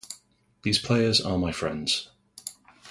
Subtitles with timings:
[0.63, 2.09] These players are my friends.